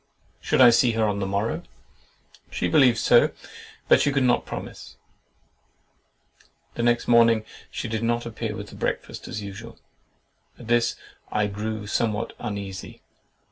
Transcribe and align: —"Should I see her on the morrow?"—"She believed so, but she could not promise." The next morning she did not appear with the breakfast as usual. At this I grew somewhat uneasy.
—"Should 0.39 0.61
I 0.61 0.71
see 0.71 0.93
her 0.93 1.03
on 1.07 1.19
the 1.19 1.27
morrow?"—"She 1.27 2.67
believed 2.67 2.97
so, 2.97 3.29
but 3.87 4.01
she 4.01 4.11
could 4.11 4.23
not 4.23 4.47
promise." 4.47 4.95
The 6.73 6.81
next 6.81 7.07
morning 7.07 7.45
she 7.69 7.87
did 7.87 8.01
not 8.01 8.25
appear 8.25 8.55
with 8.55 8.69
the 8.69 8.75
breakfast 8.75 9.27
as 9.27 9.43
usual. 9.43 9.77
At 10.57 10.65
this 10.69 10.95
I 11.31 11.45
grew 11.45 11.85
somewhat 11.85 12.33
uneasy. 12.39 13.03